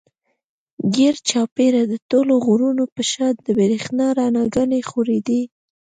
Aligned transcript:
ګېر 0.95 1.15
چاپېره 1.29 1.81
د 1.87 1.93
ټولو 2.09 2.33
غرونو 2.45 2.83
پۀ 2.93 3.03
شا 3.11 3.27
د 3.45 3.47
برېښنا 3.59 4.07
رڼاګانې 4.17 4.81
خورېدې 4.89 5.41